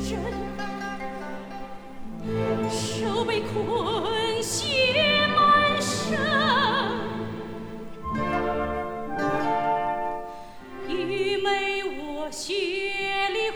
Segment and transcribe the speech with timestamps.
[0.00, 0.56] 人。
[2.68, 6.18] 手被困血满身
[10.88, 12.52] 愚昧我血
[13.28, 13.50] 里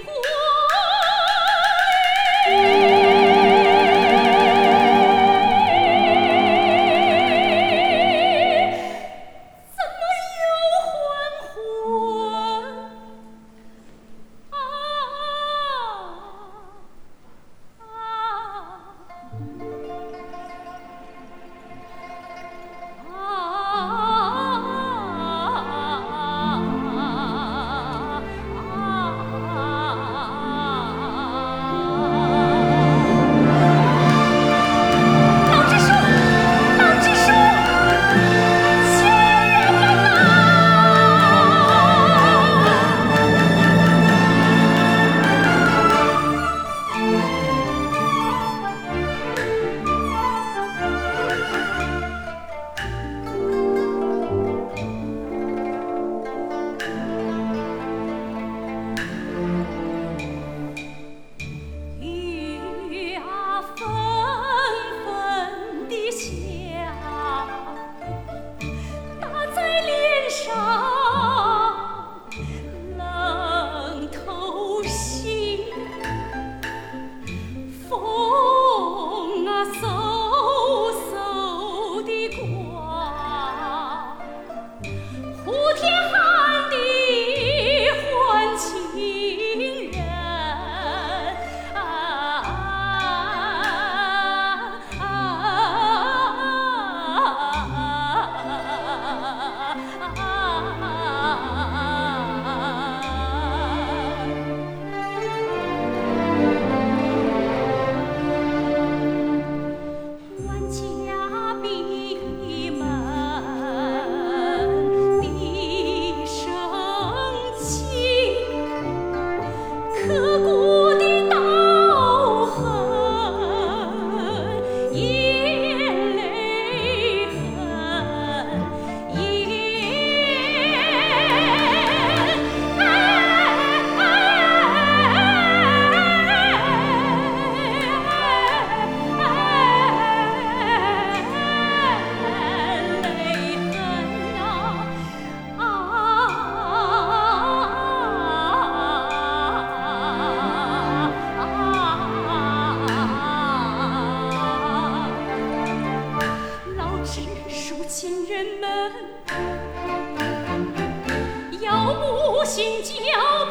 [162.85, 163.47] Chiều